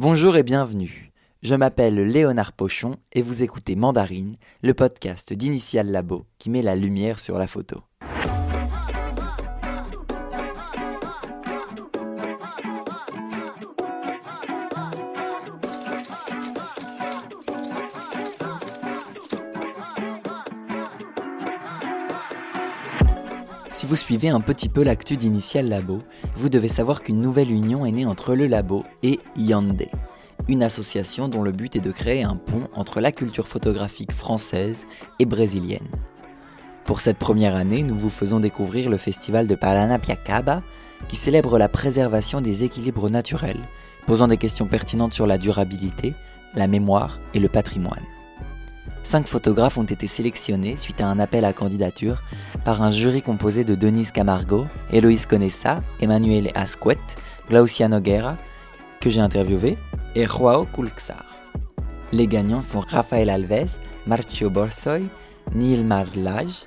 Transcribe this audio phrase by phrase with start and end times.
[0.00, 1.12] Bonjour et bienvenue.
[1.42, 6.74] Je m'appelle Léonard Pochon et vous écoutez Mandarine, le podcast d'Initial Labo qui met la
[6.74, 7.82] lumière sur la photo.
[23.90, 25.98] Vous suivez un petit peu l'actu d'Initial Labo,
[26.36, 29.88] vous devez savoir qu'une nouvelle union est née entre le labo et Yandé,
[30.46, 34.86] une association dont le but est de créer un pont entre la culture photographique française
[35.18, 35.88] et brésilienne.
[36.84, 40.62] Pour cette première année, nous vous faisons découvrir le festival de Paranapiacaba,
[41.08, 43.68] qui célèbre la préservation des équilibres naturels,
[44.06, 46.14] posant des questions pertinentes sur la durabilité,
[46.54, 48.06] la mémoire et le patrimoine.
[49.02, 52.22] Cinq photographes ont été sélectionnés suite à un appel à candidature
[52.64, 56.98] par un jury composé de Denise Camargo, Eloïse Conessa, Emmanuel Asquet,
[57.48, 58.36] Glaucia Noguera,
[59.00, 59.78] que j'ai interviewé,
[60.14, 61.24] et Joao Kulxar.
[62.12, 65.08] Les gagnants sont Rafael Alves, Marcio Borsoy,
[65.54, 66.66] Neil Marlage,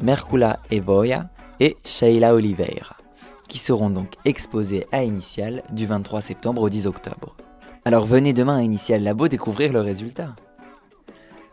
[0.00, 1.28] Mercula Evoya
[1.60, 2.96] et Sheila Oliveira,
[3.48, 7.36] qui seront donc exposés à Initial du 23 septembre au 10 octobre.
[7.84, 10.34] Alors venez demain à Initial Labo découvrir le résultat.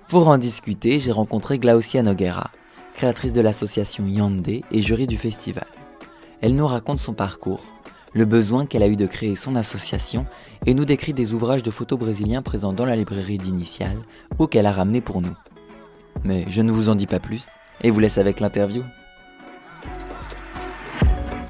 [0.08, 2.52] Pour en discuter, j'ai rencontré Glaucia Noguera,
[2.94, 5.66] créatrice de l'association Yandé et jury du festival.
[6.42, 7.64] Elle nous raconte son parcours,
[8.14, 10.28] le besoin qu'elle a eu de créer son association
[10.68, 13.98] et nous décrit des ouvrages de photos brésiliens présents dans la librairie d'Initial
[14.38, 15.36] ou qu'elle a ramenés pour nous.
[16.24, 18.84] Mais je ne vous en dis pas plus et vous laisse avec l'interview.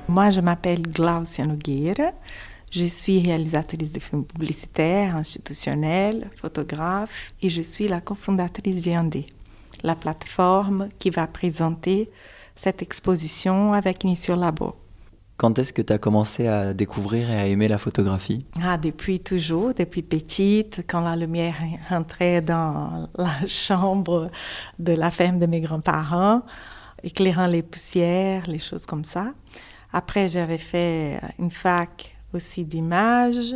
[0.08, 2.14] Moi, je m'appelle Glaucia Nogueira.
[2.76, 9.28] Je suis réalisatrice de films publicitaires, institutionnels, photographe et je suis la cofondatrice Yandé,
[9.82, 12.10] la plateforme qui va présenter
[12.54, 14.76] cette exposition avec Initio Labo.
[15.38, 18.46] Quand est-ce que tu as commencé à découvrir et à aimer la photographie?
[18.62, 21.56] Ah, Depuis toujours, depuis petite, quand la lumière
[21.88, 24.30] rentrait dans la chambre
[24.80, 26.42] de la ferme de mes grands-parents,
[27.04, 29.34] éclairant les poussières, les choses comme ça.
[29.94, 33.56] Après, j'avais fait une fac aussi d'images.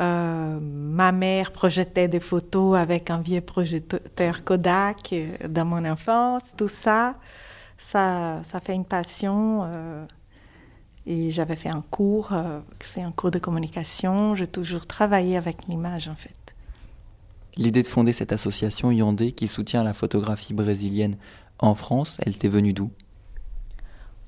[0.00, 6.54] Euh, ma mère projetait des photos avec un vieux projecteur Kodak euh, dans mon enfance.
[6.56, 7.16] Tout ça,
[7.78, 9.70] ça, ça fait une passion.
[9.74, 10.04] Euh,
[11.06, 12.32] et j'avais fait un cours,
[12.80, 14.34] c'est un cours de communication.
[14.34, 16.54] J'ai toujours travaillé avec l'image en fait.
[17.56, 21.16] L'idée de fonder cette association Yandé qui soutient la photographie brésilienne
[21.58, 22.90] en France, elle t'est venue d'où?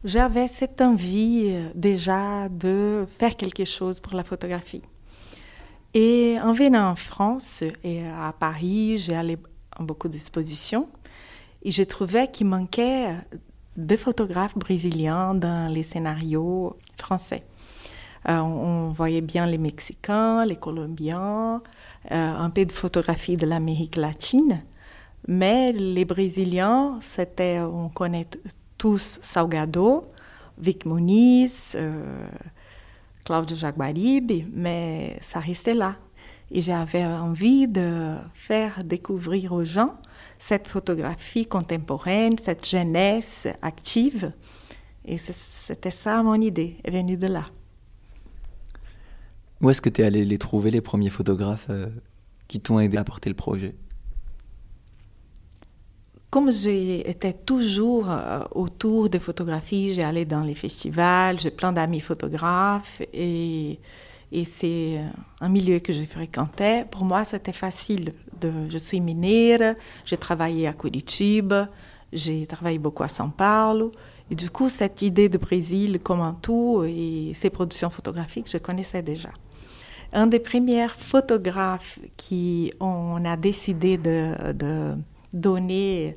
[0.06, 4.82] J'avais cette envie euh, déjà de faire quelque chose pour la photographie.
[5.94, 9.36] Et en venant en France et à Paris, j'ai allé
[9.72, 10.88] à beaucoup d'expositions
[11.62, 13.16] et je trouvais qu'il manquait
[13.76, 17.42] de photographes brésiliens dans les scénarios français.
[18.28, 21.62] Euh, on voyait bien les Mexicains, les Colombiens,
[22.10, 24.62] euh, un peu de photographie de l'Amérique latine,
[25.28, 28.28] mais les Brésiliens, c'était, on connaît
[28.78, 30.10] tous Salgado,
[30.58, 32.26] Vic Muniz, euh,
[33.24, 35.96] Cláudio Jaguaribe, mais ça restait là.
[36.50, 39.96] Et j'avais envie de faire découvrir aux gens
[40.38, 44.32] cette photographie contemporaine, cette jeunesse active.
[45.04, 47.46] Et c'était ça mon idée, est venue de là.
[49.60, 51.86] Où est-ce que tu es allé les trouver, les premiers photographes euh,
[52.46, 53.74] qui t'ont aidé à porter le projet?
[56.36, 62.00] Comme j'étais toujours euh, autour des photographies, j'ai allé dans les festivals, j'ai plein d'amis
[62.00, 63.80] photographes et,
[64.44, 65.00] c'est
[65.40, 66.84] un milieu que je fréquentais.
[66.90, 68.12] Pour moi, c'était facile.
[68.68, 71.70] Je suis mineure, j'ai travaillé à Curitiba,
[72.12, 73.90] j'ai travaillé beaucoup à São Paulo.
[74.30, 79.00] Du coup, cette idée de Brésil comme un tout et ses productions photographiques, je connaissais
[79.00, 79.30] déjà.
[80.12, 84.96] Un des premiers photographes qui on a décidé de
[85.32, 86.16] donner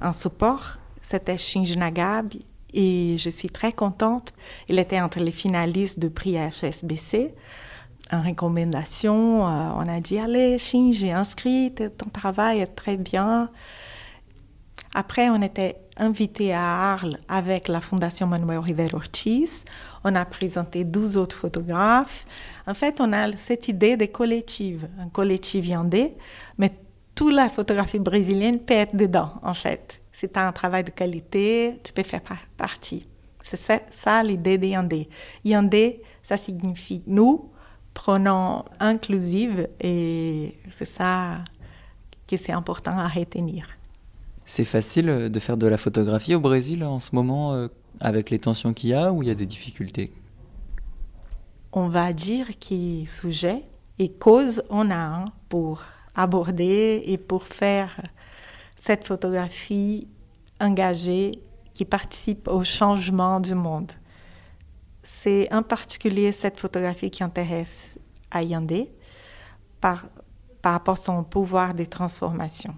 [0.00, 0.78] un support.
[1.00, 2.32] C'était Shinji Nagabe
[2.72, 4.32] et je suis très contente.
[4.68, 7.34] Il était entre les finalistes du prix HSBC.
[8.10, 13.50] En recommandation, euh, on a dit Allez, Shinji, inscrit, ton travail est très bien.
[14.94, 19.64] Après, on était invité à Arles avec la Fondation Manuel Rivera Ortiz.
[20.04, 22.26] On a présenté 12 autres photographes.
[22.66, 25.66] En fait, on a cette idée de collectif, un collectif
[26.58, 26.72] mais
[27.14, 30.00] toute la photographie brésilienne peut être dedans, en fait.
[30.12, 32.22] C'est un travail de qualité, tu peux faire
[32.56, 33.06] partie.
[33.40, 35.08] C'est ça, ça l'idée de Yandé.
[35.44, 37.50] Yandé, ça signifie nous,
[37.94, 41.42] pronom inclusive, et c'est ça
[42.26, 43.66] que c'est important à retenir.
[44.44, 47.68] C'est facile euh, de faire de la photographie au Brésil en ce moment, euh,
[48.00, 50.12] avec les tensions qu'il y a, ou il y a des difficultés?
[51.72, 53.62] On va dire que sujet
[53.98, 55.82] Et cause, on a un pour
[56.14, 58.00] aborder et pour faire
[58.76, 60.08] cette photographie
[60.60, 61.32] engagée
[61.74, 63.92] qui participe au changement du monde.
[65.02, 67.98] C'est en particulier cette photographie qui intéresse
[68.30, 68.88] Ayande
[69.80, 70.06] par,
[70.62, 72.74] par rapport à son pouvoir de transformation.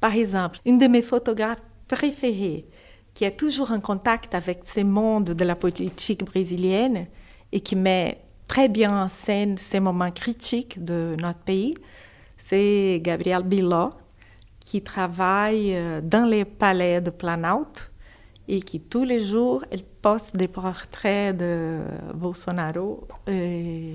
[0.00, 2.66] Par exemple, une de mes photographes préférées,
[3.12, 7.06] qui est toujours en contact avec ce monde de la politique brésilienne
[7.52, 11.74] et qui met très bien en scène ces moments critiques de notre pays,
[12.36, 13.90] c'est Gabriel Biló,
[14.60, 17.82] qui travaille euh, dans les palais de Planalto
[18.48, 21.80] et qui tous les jours, elle poste des portraits de
[22.14, 23.94] Bolsonaro euh,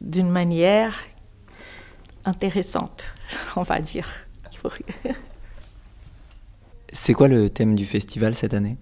[0.00, 0.94] d'une manière
[2.24, 3.12] intéressante,
[3.56, 4.08] on va dire.
[6.88, 8.76] C'est quoi le thème du festival cette année?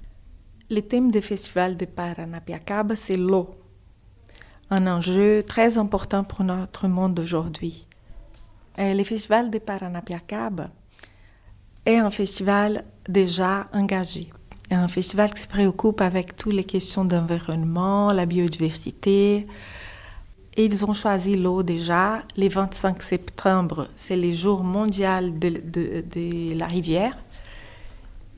[0.71, 3.51] Le thème du festival de Paranapiacaba, c'est l'eau.
[4.71, 7.15] Un enjeu très important pour notre monde
[8.77, 8.99] d'aujourd'hui.
[8.99, 10.71] Le festival de Paranapiacaba
[11.87, 14.31] est un festival déjà engagé.
[14.71, 19.47] Un festival qui se préoccupe avec toutes les questions d'environnement, la biodiversité,
[20.55, 22.23] et ils ont choisi l'eau déjà.
[22.37, 27.17] Le 25 septembre, c'est le jour mondial de, de, la rivière.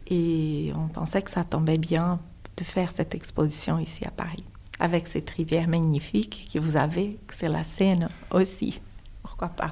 [0.09, 2.19] Et on pensait que ça tombait bien
[2.57, 4.45] de faire cette exposition ici à Paris,
[4.79, 8.81] avec cette rivière magnifique que vous avez, que c'est la Seine aussi.
[9.23, 9.71] Pourquoi pas?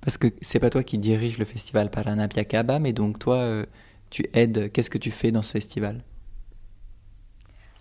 [0.00, 3.64] Parce que c'est pas toi qui dirige le festival Paranapiacaba, mais donc toi, euh,
[4.10, 4.70] tu aides.
[4.72, 6.04] Qu'est-ce que tu fais dans ce festival?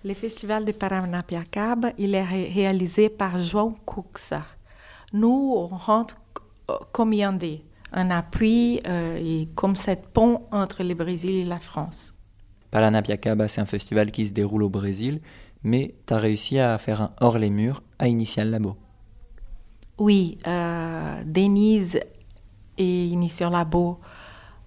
[0.04, 4.46] Le festival de Paranapiacaba, il est réalisé par João Cuxa.
[5.14, 6.18] Nous, on rentre
[6.92, 12.13] comme Yandé, un appui euh, et comme cette pont entre le Brésil et la France.
[12.72, 15.22] Paranapiacaba, c'est un festival qui se déroule au Brésil,
[15.63, 18.75] mais tu as réussi à faire un hors les murs à Initial Labo.
[19.98, 22.00] Oui, euh, Denise
[22.78, 24.00] et Initial Labo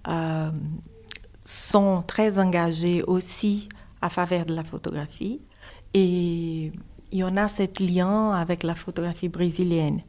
[0.07, 0.51] euh,
[1.41, 3.69] sont très engagés aussi
[4.01, 5.41] à faveur de la photographie.
[5.93, 6.71] Et
[7.11, 10.01] il y en a ce lien avec la photographie brésilienne.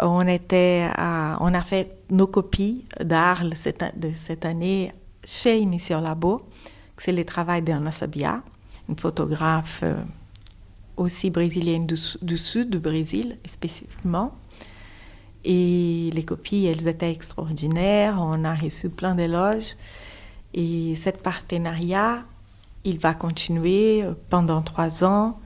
[0.00, 4.92] On, était on a fait nos copies d'Arles cette année
[5.24, 6.42] chez Initial Labo.
[6.96, 8.42] C'est le travail d'Anna Sabia,
[8.88, 10.02] une photographe euh,
[10.96, 14.34] aussi brésilienne du, sud du Brésil spécifiquement.
[15.44, 18.16] Et les copies, elles étaient extraordinaires.
[18.18, 19.76] On a reçu plein d'éloges.
[20.54, 22.24] Et cet partenariat
[22.84, 25.40] il va continuer pendant trois ans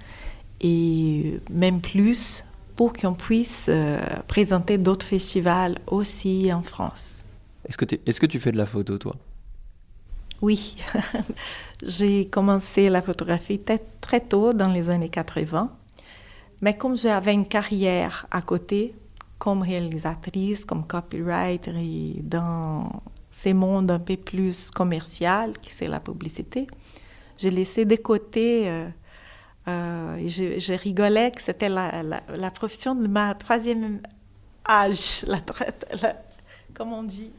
[0.61, 2.45] et même plus
[2.77, 7.25] pour qu'on puisse euh, présenter d'autres festivals aussi en France.
[7.65, 9.15] Est-ce que, est que tu fais de la photo, toi?
[10.41, 10.77] Oui,
[11.83, 13.61] j'ai commencé la photographie
[14.01, 15.71] très tôt, dans les années 80.
[16.61, 18.95] Mais comme j'avais une carrière à côté,
[19.39, 26.01] comme réalisatrice, comme copywriter, et dans ces mondes un peu plus commercial, qui c'est la
[26.01, 26.67] publicité,
[27.37, 28.69] j'ai laissé de côté.
[28.69, 28.89] Euh,
[29.69, 34.01] euh, je, rigolais que c'était la, profession de ma troisième
[34.67, 35.39] âge, la,
[36.01, 36.17] la
[36.75, 37.33] comme on dit,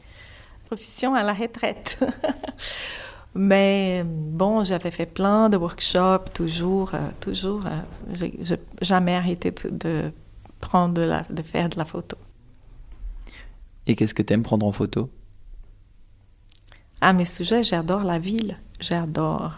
[0.70, 2.00] profession à la retraite.
[3.36, 7.64] Mais bon, j'avais fait plein de workshops, toujours, euh, toujours.
[8.12, 10.12] j'ai jamais arrêté de,
[10.60, 12.18] prendre de, la, de faire de la photo.
[13.88, 15.10] Et qu'est-ce que tu aimes prendre en photo?
[17.02, 19.54] Ah, mes sujets, j'adore la ville, j'adore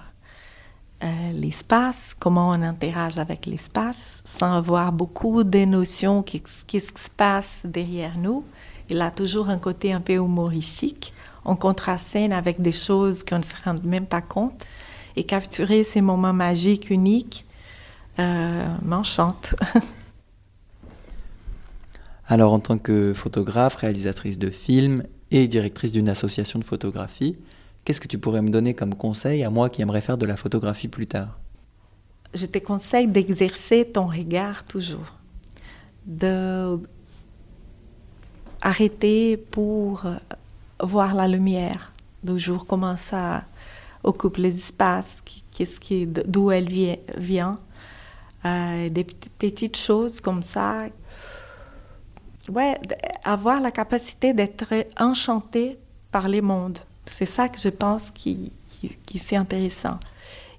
[1.03, 7.09] euh, l'espace, comment on interagit avec l'espace, sans avoir beaucoup de notions qu'est-ce qui se
[7.09, 8.45] passe derrière nous.
[8.91, 11.13] Il a toujours un côté un peu humoristique.
[11.45, 14.67] On contraste avec des choses qu'on ne se rend même pas compte.
[15.15, 17.45] Et capturer ces moments magiques, uniques,
[18.19, 19.55] euh, m'enchante.
[22.27, 27.35] Alors, en tant que photographe, réalisatrice de films et directrice d'une association de photographie,
[27.83, 30.37] Qu'est-ce que tu pourrais me donner comme conseil à moi qui aimerais faire de la
[30.37, 31.39] photographie plus tard?
[32.33, 35.17] Je te conseille d'exercer ton regard toujours,
[36.05, 36.79] de
[38.61, 40.05] arrêter pour
[40.81, 41.91] voir la lumière,
[42.25, 43.43] toujours comment ça
[44.03, 45.21] occupe les espaces,
[46.25, 46.69] d'où elle
[47.17, 47.59] vient,
[48.45, 50.85] euh, des petites choses comme ça.
[52.49, 52.79] Ouais,
[53.23, 55.77] avoir la capacité d'être enchanté
[56.11, 56.79] par les mondes.
[57.05, 58.51] C'est ça que je pense qui,
[59.05, 59.99] qui, c'est intéressant.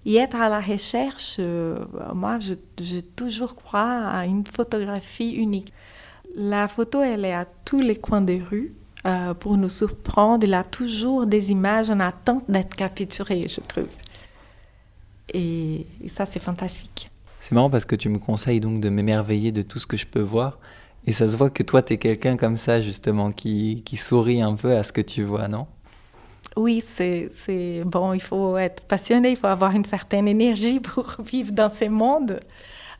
[0.04, 5.72] Et être à la recherche, euh, moi, je, je, toujours crois à une photographie unique.
[6.34, 8.74] La photo, elle est à tous les coins des rues
[9.04, 10.44] euh, pour nous surprendre.
[10.44, 13.88] Il a toujours des images en attente d'être capturées, je trouve.
[15.34, 17.10] Et, ça, c'est fantastique.
[17.40, 20.06] C'est marrant parce que tu me conseilles donc de m'émerveiller de tout ce que je
[20.06, 20.58] peux voir.
[21.06, 24.40] Et ça se voit que toi, tu es quelqu'un comme ça, justement, qui, qui sourit
[24.40, 25.66] un peu à ce que tu vois, non?
[26.56, 31.52] Oui, c'est bon, il faut être passionné, il faut avoir une certaine énergie pour vivre
[31.52, 32.40] dans ce monde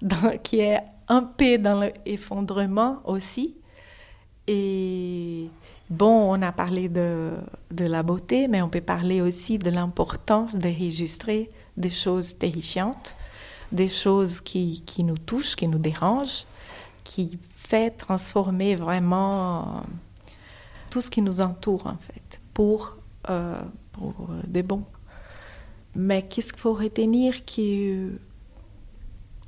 [0.01, 3.57] dans, qui est un peu dans l'effondrement aussi.
[4.47, 5.49] Et
[5.91, 7.33] bon, on a parlé de,
[7.71, 13.17] de, la beauté, mais on peut parler aussi de l'importance d'enregistrer des choses terrifiantes,
[13.71, 16.47] des choses qui, qui, nous touchent, qui nous dérangent,
[17.05, 19.85] qui fait transformer vraiment
[20.91, 22.97] tout ce qui nous entoure en fait, pour,
[23.31, 24.15] euh, pour
[24.47, 24.85] des bons.
[25.95, 28.19] Mais qu'est-ce qu'il faut retenir qu'il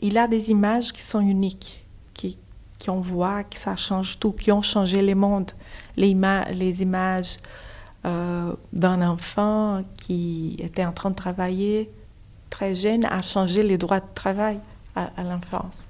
[0.05, 1.83] il a des images qui sont uniques,
[2.13, 2.37] qui,
[2.79, 5.01] qui on voit que ça change tout, qui ont changé.
[5.01, 5.17] Les,
[5.97, 7.39] les images
[8.05, 11.91] euh, d'un enfant qui était en train de travailler
[12.51, 14.61] très jeune a changé les droits de travail
[14.95, 15.87] à, l'enfance.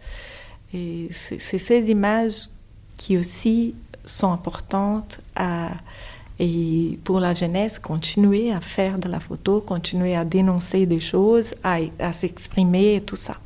[0.72, 2.50] Et c'est ces images
[2.96, 5.72] qui aussi sont importantes à,
[6.38, 11.56] et pour la jeunesse, continuer à faire de la photo, continuer à dénoncer des choses,
[11.64, 13.38] à, à s'exprimer et tout ça.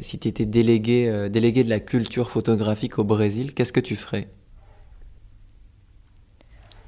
[0.00, 3.94] Si tu étais délégué, euh, délégué de la culture photographique au Brésil, qu'est-ce que tu
[3.94, 4.28] ferais?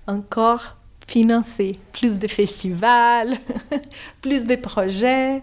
[0.08, 3.38] Encore financer plus de festivals,
[4.22, 5.42] plus de projets.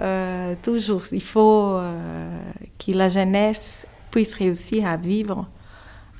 [0.00, 2.38] Euh, toujours, il faut euh,
[2.78, 5.48] que la jeunesse puisse réussir à vivre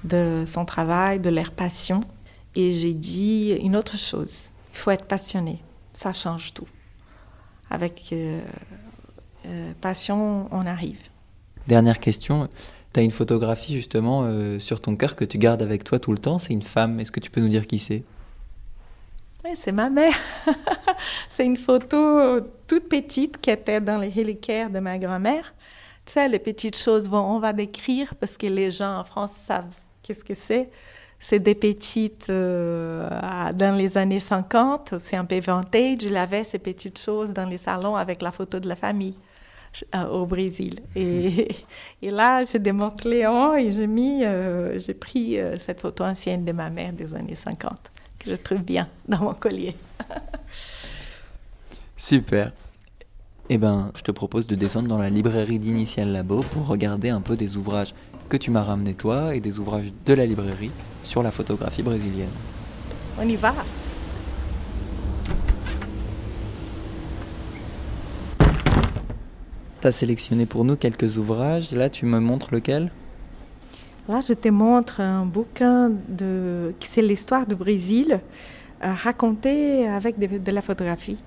[0.04, 2.00] de son travail, de leur passion.
[2.54, 5.58] Et j'ai dit une autre chose, il faut être passionné,
[5.92, 6.68] ça change tout.
[7.70, 8.14] Avec
[9.80, 10.98] passion, on arrive.
[11.66, 12.48] Dernière question,
[12.92, 16.18] tu as une photographie justement sur ton cœur que tu gardes avec toi tout le
[16.18, 18.02] temps, c'est une femme, est-ce que tu peux nous dire qui c'est?
[19.44, 20.14] Oui, c'est ma mère.
[21.28, 25.52] c'est une photo toute petite qui était dans les reliquaires de ma grand-mère.
[26.06, 29.32] Tu sais, les petites choses, bon, on va décrire parce que les gens en France
[29.32, 30.70] savent qu'est-ce que c'est.
[31.18, 33.08] C'est des petites euh,
[33.52, 35.98] dans les années 50, c'est un peu vintage.
[36.02, 39.16] Je l'avais ces petites choses dans les salons avec la photo de la famille
[39.94, 40.80] euh, au Brésil.
[40.94, 41.48] Et,
[42.02, 46.52] et là, j'ai démonté Léon et j'ai mis, euh, j'ai pris cette photo ancienne de
[46.52, 49.74] ma mère des années 50 que je trouve bien dans mon collier.
[51.96, 52.52] Super.
[53.48, 57.20] Eh ben, je te propose de descendre dans la librairie d'Initial Labo pour regarder un
[57.20, 57.94] peu des ouvrages
[58.28, 60.70] que tu m'as ramenés toi et des ouvrages de la librairie
[61.02, 62.30] sur la photographie brésilienne.
[63.18, 63.54] On y va?
[69.82, 71.72] Tu as sélectionné pour nous quelques ouvrages.
[71.72, 72.92] Là, tu me montres lequel?
[74.08, 78.20] Là, je te montre un bouquin de, qui c'est l'histoire du Brésil,
[78.84, 81.20] euh, raconté avec de, la photographie.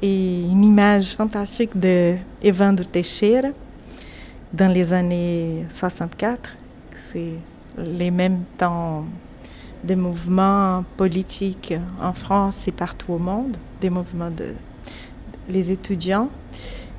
[0.00, 3.48] Et une image fantastique de Evandro Teixeira
[4.54, 6.56] dans les années 64.
[6.96, 7.34] C'est
[7.76, 9.04] les mêmes temps
[9.82, 14.54] des mouvements politiques en France et partout au monde, des mouvements de
[15.52, 16.30] étudiants.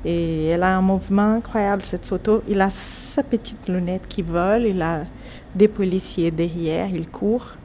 [0.04, 2.42] Et elle a un mouvement incroyable, cette photo.
[2.48, 5.04] Il a sa petite lunette qui vole, il a
[5.54, 7.56] des policiers derrière, il court.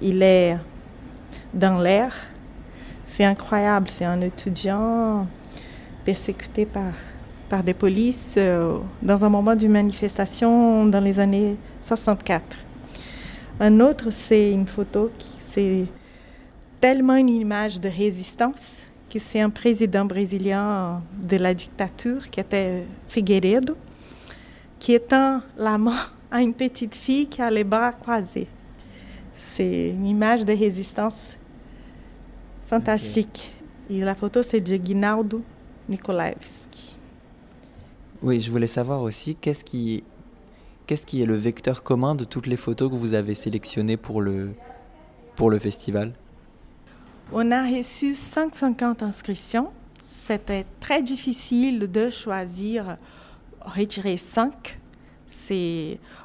[0.00, 0.56] Il est
[1.52, 2.12] dans l'air.
[3.06, 5.26] C'est incroyable, c'est un étudiant
[6.04, 6.92] persécuté par,
[7.48, 12.58] par des polices euh, dans un moment d'une manifestation dans les années 64.
[13.58, 15.86] Un autre, c'est une photo qui c'est
[16.80, 18.82] tellement une image de résistance
[19.20, 23.76] c'est un président brésilien de la dictature qui était Figueiredo,
[24.78, 25.98] qui étend la main
[26.30, 28.48] à une petite fille qui a les bras croisés.
[29.34, 31.36] C'est une image de résistance
[32.66, 33.54] fantastique.
[33.88, 35.42] Et la photo, c'est de Guinaldo
[35.88, 36.98] Nikolaevski.
[38.22, 40.02] Oui, je voulais savoir aussi qu'est-ce qui,
[40.86, 44.20] qu'est-ce qui est le vecteur commun de toutes les photos que vous avez sélectionnées pour
[44.20, 44.50] le,
[45.36, 46.12] pour le festival?
[47.32, 49.70] On a reçu 150 inscriptions.
[50.02, 52.96] C'était très difficile de choisir,
[53.60, 54.78] retirer 5.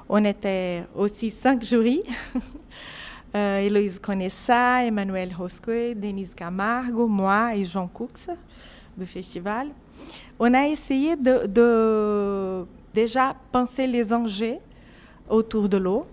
[0.10, 2.04] on était aussi cinq jurys.
[3.36, 8.30] euh, Héloïse Conessa, Emmanuel Roscoe, Denise Camargo, moi et Jean Cux
[8.98, 9.70] du festival.
[10.40, 14.58] On a essayé de, de déjà penser les enjeux
[15.30, 16.06] autour de l'eau.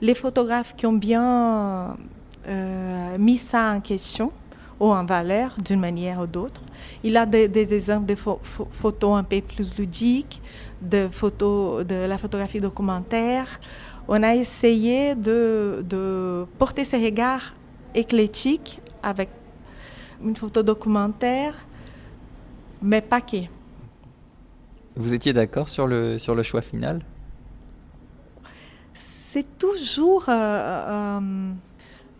[0.00, 1.96] Les photographes qui ont bien
[3.18, 4.32] mis ça en question
[4.80, 6.62] ou en valeur d'une manière ou d'autre.
[7.04, 10.40] Il a des, exemples de photos un peu plus ludiques,
[10.80, 13.60] de, photos, de la photographie documentaire.
[14.08, 17.54] On a essayé de, de porter ce regard
[17.94, 19.28] éclectique avec
[20.24, 21.54] une photo documentaire,
[22.82, 23.44] mais pas que.
[24.96, 27.02] Vous étiez d'accord sur le, sur le choix final?
[28.94, 30.24] C'est toujours...
[30.28, 31.52] Euh, euh,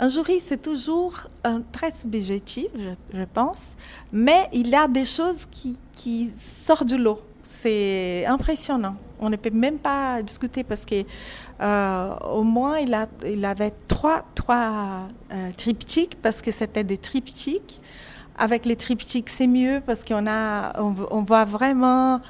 [0.01, 1.29] un jury, c'est toujours
[1.73, 2.69] très subjectif,
[3.13, 3.77] je, pense,
[4.13, 7.21] mais il y a des choses qui, sortent de l'eau.
[7.43, 8.97] C'est impressionnant.
[9.21, 11.05] On ne peut même pas discuter parce que
[11.61, 15.09] euh, au moins il, avait trois, trois
[15.57, 17.81] triptyques parce que c'était des triptyques.
[18.39, 22.23] Avec les triptyques, c'est mieux parce qu'on a, on voit vraiment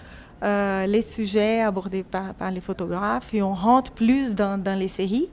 [0.42, 5.28] euh, les sujets abordés par, les photographes et on rentre plus dans, les séries.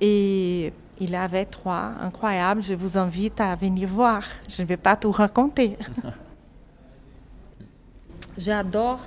[0.00, 2.62] Et il avait trois incroyables.
[2.62, 4.22] Je vous invite à venir voir.
[4.48, 5.76] Je ne vais pas tout raconter.
[8.38, 9.00] J'adore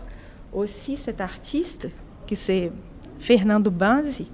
[0.52, 1.88] aussi cet artiste
[2.26, 2.72] qui c'est
[3.20, 4.30] Fernando Banzi.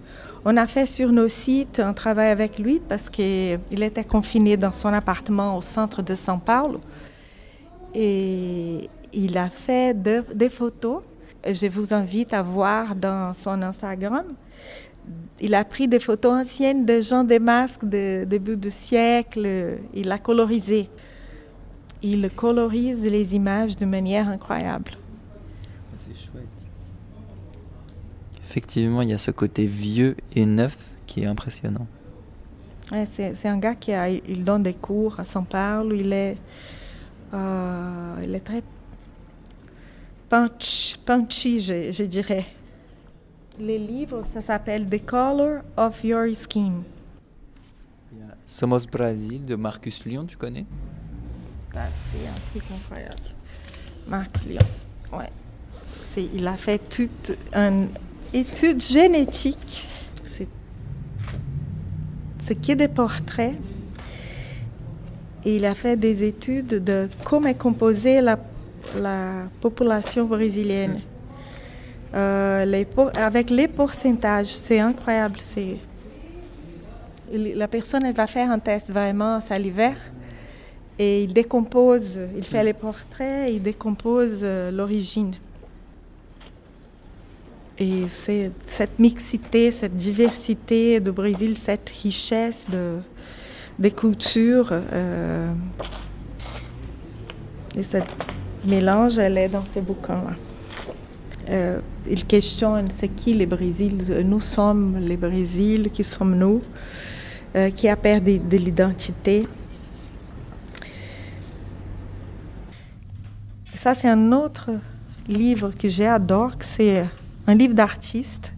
[0.46, 4.72] On a fait sur nos sites un travail avec lui parce qu'il était confiné dans
[4.72, 6.80] son appartement au centre de São Paulo.
[7.94, 11.02] Et il a fait des photos.
[11.46, 14.26] Je vous invite à voir dans son Instagram.
[15.42, 19.78] Il a pris des photos anciennes de gens des masques de début du siècle.
[19.94, 20.90] Il a colorisé.
[22.02, 24.94] Il colorise les images de manière incroyable.
[26.06, 26.48] C'est chouette.
[28.44, 30.78] Effectivement, il y a ce côté vieux et neuf
[31.08, 31.88] qui est impressionnant.
[33.10, 35.96] c'est un gars qui a, il donne des cours à São Paulo.
[35.96, 36.38] Il est,
[37.34, 38.64] euh, il est très
[40.30, 42.46] punchy, je, dirais.
[43.60, 46.84] Les livres, ça s'appelle The Color of Your Skin.
[48.48, 50.66] Somos Brasil de Marcus Lyon, tu connais?
[51.74, 53.36] C'est un truc incroyable.
[54.08, 54.66] Marcus Lyon,
[55.14, 55.30] ouais.
[56.34, 57.90] Il a fait toute une
[58.34, 59.88] étude génétique.
[62.40, 63.56] C'est que des portraits.
[65.46, 68.40] Et il a fait des études de comment est composée la
[68.96, 71.02] la population brésilienne.
[72.14, 72.84] Euh,
[73.16, 75.40] avec les pourcentages, c'est incroyable.
[75.40, 75.78] C'est,
[77.32, 79.98] la personne elle va faire un test vraiment salivaire
[80.98, 85.36] et il décompose, il fait les portraits, il décompose euh, l'origine.
[87.78, 92.98] Et c'est cette mixité, cette diversité du Brésil, cette richesse de,
[93.78, 95.54] des cultures euh,
[97.78, 98.10] et cette
[98.66, 100.36] mélange, elle est dans ces bouquins-là.
[101.50, 104.24] Euh, il questionne c'est qui le Brésil?
[104.24, 106.62] Nous sommes le Brésil, qui sommes-nous
[107.56, 109.48] euh, Qui a perdu de l'identité?
[113.76, 114.70] Ça, c'est un autre
[115.28, 117.06] livre que j'adore, c'est
[117.48, 118.52] un livre d'artiste.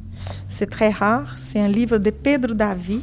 [0.49, 1.35] C'est très rare.
[1.39, 3.01] C'est un livre de Pedro Davi.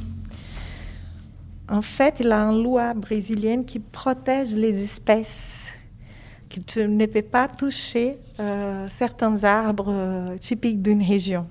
[1.68, 5.57] En fait, il a une loi brésilienne qui protège les espèces
[6.58, 11.46] que tu ne peux pas toucher euh, certains arbres euh, typiques d'une région.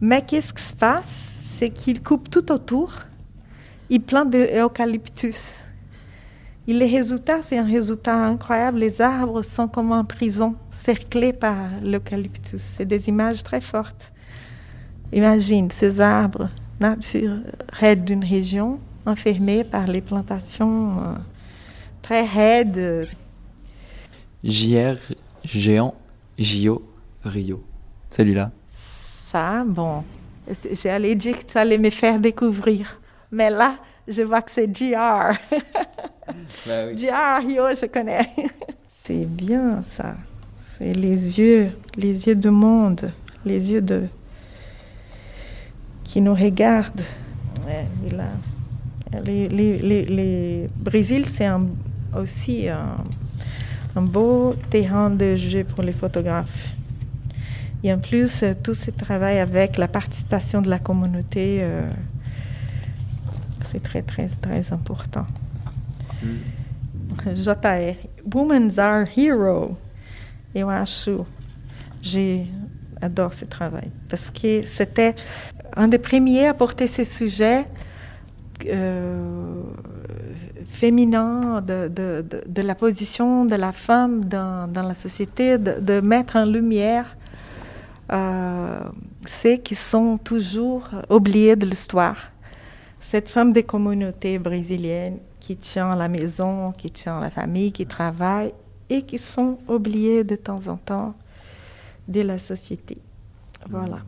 [0.00, 1.32] Mais qu'est-ce qui se passe?
[1.58, 2.92] C'est qu'il coupe tout autour,
[3.88, 5.64] il plante des eucalyptus.
[6.68, 8.78] Et le résultat, c'est un résultat incroyable.
[8.78, 12.60] Les arbres sont comme en prison, cerclés par l'eucalyptus.
[12.60, 14.12] C'est des images très fortes.
[15.12, 21.14] Imagine ces arbres naturels d'une région, enfermés par les plantations euh,
[22.02, 23.08] très raides,
[24.46, 24.96] JR
[25.44, 25.94] Géant
[26.38, 26.82] JO
[27.24, 27.64] Rio.
[28.10, 28.50] Celui-là.
[28.74, 30.04] Ça, bon,
[30.72, 33.00] j'allais dire que ça allait me faire découvrir.
[33.32, 35.32] Mais là, je vois que c'est JR.
[36.66, 38.28] Bah JR Rio, je connais.
[39.04, 40.16] c'est bien ça.
[40.76, 43.10] C'est les yeux, les yeux du monde,
[43.44, 44.08] les yeux de
[46.04, 47.04] qui nous regardent.
[49.24, 51.48] les, les, les, Brésil, c'est
[52.14, 52.98] aussi un
[53.96, 56.74] un beau terrain de jeu pour les photographes.
[57.82, 61.90] Et en plus, euh, tout ce travail avec la participation de la communauté, euh,
[63.64, 65.26] c'est très, très, très important.
[66.22, 67.34] Mm.
[67.34, 67.96] JR,
[68.34, 69.76] Women's Are Hero.
[70.54, 71.26] Eu acho,
[72.02, 75.14] j'adore ce travail parce que c'était
[75.76, 77.66] un des premiers à porter ce sujet
[78.66, 79.60] euh,
[80.76, 86.36] féminin, de, de, de, la position de la femme dans, dans la société, de, mettre
[86.36, 87.16] en lumière
[88.12, 88.80] euh,
[89.26, 92.18] ceux qui sont toujours oubliés de l'histoire.
[93.10, 98.52] Cette femme des communautés brésiliennes qui tient la maison, qui tient la famille, qui travaille
[98.90, 101.14] et qui sont oubliées de temps en temps
[102.06, 102.98] de la société.
[103.68, 104.00] Voilà.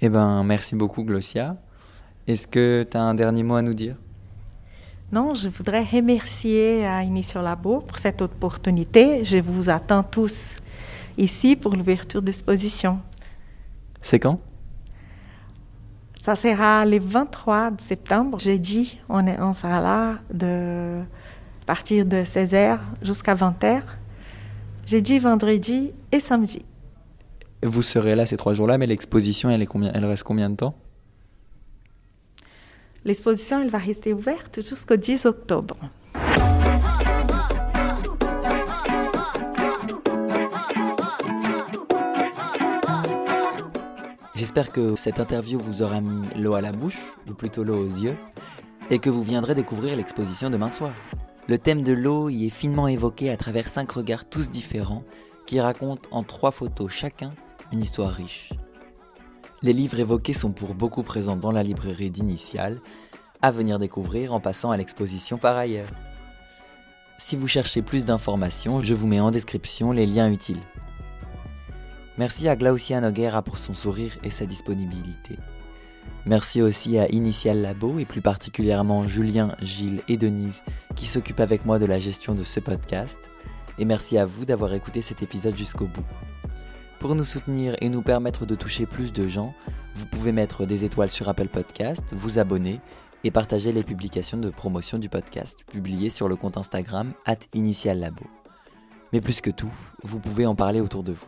[0.00, 1.56] Eh ben, merci beaucoup, Glossia.
[2.26, 3.96] Est-ce que tu as un dernier mot à nous dire?
[5.12, 9.24] Non, je voudrais remercier à Initial Labo pour cette opportunité.
[9.24, 10.58] Je vous attends tous
[11.16, 13.00] ici pour l'ouverture d'exposition.
[14.02, 14.40] C'est quand?
[16.22, 18.98] Ça sera le 23 septembre, jeudi.
[19.08, 21.00] On, est, on sera là de
[21.66, 23.82] partir de 16h jusqu'à 20h.
[24.86, 26.64] Jeudi, vendredi et samedi.
[27.62, 30.56] Vous serez là ces trois jours-là, mais l'exposition, elle, est combien, elle reste combien de
[30.56, 30.74] temps?
[33.06, 35.76] L'exposition, va rester ouverte jusqu'au 10 octobre.
[44.34, 46.98] J'espère que cette interview vous aura mis l'eau à la bouche,
[47.30, 48.16] ou plutôt l'eau aux yeux,
[48.90, 50.92] et que vous viendrez découvrir l'exposition demain soir.
[51.46, 55.04] Le thème de l'eau y est finement évoqué à travers cinq regards tous différents
[55.46, 57.30] qui racontent en trois photos chacun
[57.70, 58.50] une histoire riche.
[59.62, 62.80] Les livres évoqués sont pour beaucoup présents dans la librairie d'Initial,
[63.40, 65.88] à venir découvrir en passant à l'exposition par ailleurs.
[67.18, 70.60] Si vous cherchez plus d'informations, je vous mets en description les liens utiles.
[72.18, 75.38] Merci à Glaucia Noguera pour son sourire et sa disponibilité.
[76.26, 80.62] Merci aussi à Initial Labo et plus particulièrement Julien, Gilles et Denise
[80.94, 83.30] qui s'occupent avec moi de la gestion de ce podcast.
[83.78, 86.04] Et merci à vous d'avoir écouté cet épisode jusqu'au bout.
[86.98, 89.54] Pour nous soutenir et nous permettre de toucher plus de gens,
[89.94, 92.80] vous pouvez mettre des étoiles sur Apple Podcast, vous abonner
[93.22, 97.98] et partager les publications de promotion du podcast publiées sur le compte Instagram at Initial
[97.98, 98.24] Labo.
[99.12, 101.26] Mais plus que tout, vous pouvez en parler autour de vous.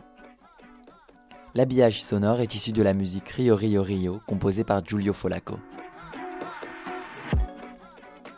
[1.55, 5.59] L'habillage sonore est issu de la musique Rio Rio Rio composée par Giulio Folaco.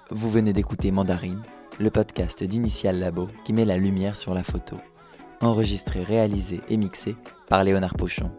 [0.10, 1.42] Vous venez d'écouter Mandarine,
[1.80, 4.78] le podcast d'Initial Labo qui met la lumière sur la photo.
[5.42, 7.16] Enregistré, réalisé et mixé
[7.50, 8.32] par Léonard Pochon.